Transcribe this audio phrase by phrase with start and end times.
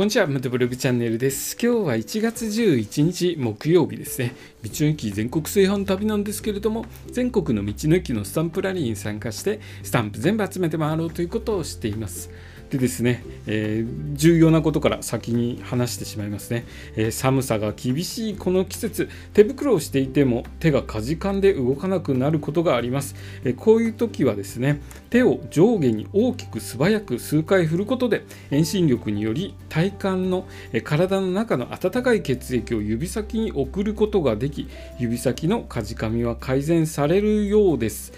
[0.00, 1.58] こんにちは、ムトブログチャンネルです。
[1.62, 4.34] 今日は1月11日木曜日ですね。
[4.62, 12.30] 道の駅全国炊飯旅なんですけれども、全国の道の駅のスタンプラリーに参加して、スタンプ全部集めて回ろうということをしています。
[12.70, 24.80] でですね、えー、重要なことから先に話してしまいますね、えー、寒さが厳しいこの季節手袋をしていても手がかじかんで動かなくなることがあります、えー、こういう時はですね
[25.10, 38.12] 手を上下に大きく素早く数回振ることで遠心力により体幹の、え体の中の温かい血液を指先に送ることができ指先のかじかみは改善されるようです。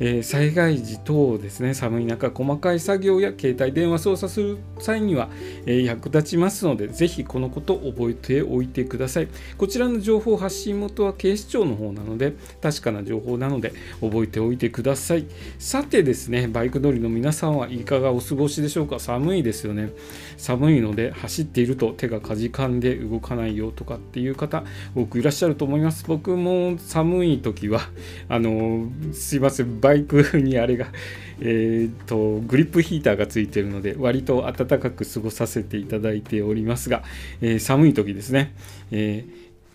[0.00, 5.28] えー、災害時等ですね寒い中細かい作業や携帯電話操作する際には、
[5.66, 9.28] えー、役立ちますのでぜひこのことを覚えておいてください。
[9.56, 15.26] こちらの情報発信元は警視庁の方なので確かな情報なので覚えておいてください。
[15.58, 18.98] さてですねバイク乗りの皆さんはいかがお過ごしでしょうか？
[18.98, 19.90] 寒いですよね。
[20.36, 26.04] 寒いので走っていると手がかじかんで動かないよとかっていう方多くいらっしゃると思います。
[26.06, 27.80] 僕も寒い時は
[28.28, 30.86] あのすいませんバイクにあれが、
[31.42, 37.02] えーと、グリップヒーターがついているので割と暖かく過ごさせていただいておりますが、
[37.42, 38.54] えー、寒い時ですね、
[38.90, 39.26] え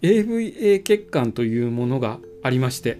[0.02, 2.98] ー、AVA 血管というものがありまして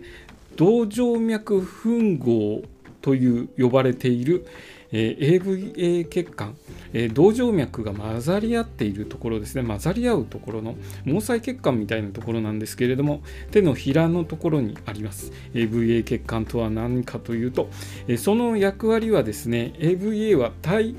[0.56, 2.62] 動静脈吻合
[3.02, 4.46] という呼ばれている、
[4.92, 6.56] えー、AVA 血管、
[6.94, 9.64] えー、動静脈が混ざり合っているところですね。
[9.64, 15.32] 混ざり合うところの毛細血管みたいなところなんですけれども手のひらのところにあります。
[15.54, 17.70] AVA 血管とは何かというと、
[18.08, 20.96] えー、その役割はですね AVA は体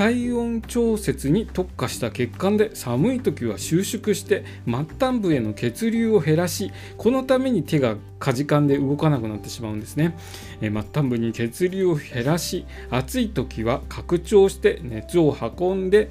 [0.00, 10.16] 体温調節に特化した血管で寒い時は収縮して末端部への血流を減らしこのために手がかじかんで動かなくなってしまうんですね、
[10.62, 16.10] え末端部に血流を減らし暑い時は拡張して熱を運んで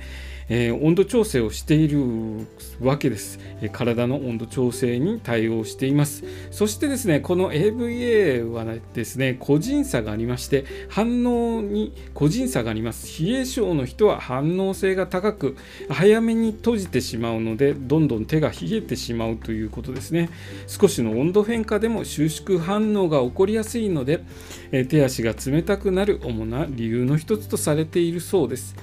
[0.49, 2.47] えー、温度調整をしている
[2.81, 6.23] わけです、えー、体の温度調整に対応しています。
[6.51, 13.23] そしてですねこの AVA はですね個人差がありまして反応に個人差があります。
[13.23, 15.55] 冷え性の人は反応性が高く
[15.89, 20.29] 早めに閉じてしまうのでどんどん手が冷えてしまうということですね。
[20.67, 24.23] 少しの温度変化でも収縮反応が起こりやすいので、
[24.71, 28.75] えー、手足が冷たくなる主な理由の一つとされているそうです。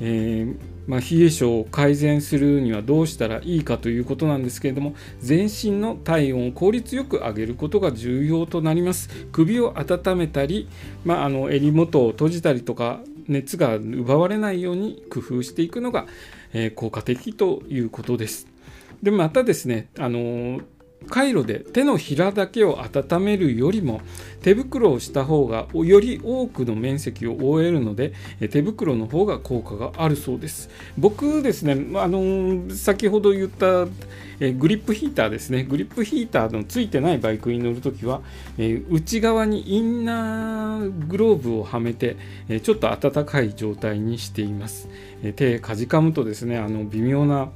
[0.00, 0.56] えー、
[0.86, 9.08] まあ、冷え性を改善するにはどうしたらいいかということなんですけれども全身の体温を効率よく上げることが重要となります。
[9.32, 10.68] 首を温めたり、
[11.04, 16.06] まあ、あの襟元を閉じたりとか熱が奪われないように工夫していくのが、
[16.52, 18.48] えー、効果的ということです。
[19.02, 20.60] でまたですねあの
[21.04, 24.00] カイロで手のひらだけを温めるよりも
[24.42, 28.12] 手袋をした方がより多くの面積を覆えるので
[28.50, 30.70] 手袋の方が効果があるそうです。
[30.98, 35.64] 僕ですねあの先ほど言ったグリップヒーターですね。
[35.64, 38.20] グリップヒーターのついてないバイクに乗るときは
[38.90, 42.16] 内側にインナーグローブをはめて
[42.62, 44.88] ちょっと暖かい状態にしています。
[45.36, 47.50] 手かじかむとですねあの微妙な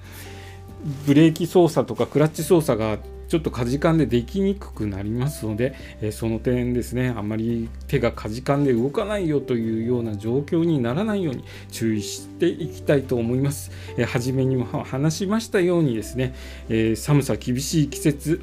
[1.06, 13.70] ブレーキ操作とかクラッチ操作がちょっとかじかんでできにくくなりますので、えその点ですねあまり手がかじかんで動かないよというような状況にならないように注意していきたいと思います。
[13.96, 16.34] え初めにも話しましたようにですね、
[16.68, 18.40] え寒さ厳しい季節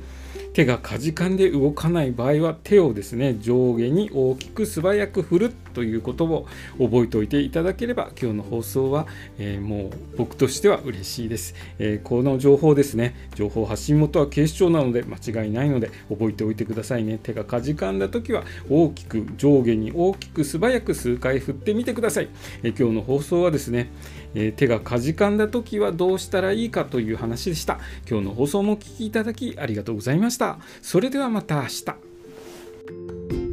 [0.55, 6.47] 手がかじかんで動かない場合は手をですね上下に大きく素早く振るということを
[6.79, 9.05] 覚えておいていただければ今日の放送は、
[9.37, 17.19] えー、もう僕としては嬉しいです、えー、この情報ですね情報発信元は警視庁なので間違いないので覚えておいてくださいね。
[17.21, 22.29] 手がかじかんだ時は大きく上下に大きく素早く数回振ってみてください、
[22.63, 23.91] えー、今日の放送はですね、
[24.35, 27.79] え手がかじかんだ時はどうしたらいいかという話でした。
[28.09, 30.44] 今日の放送もお聴きいただきありがとうございました。
[30.53, 33.44] したそれではまた明日。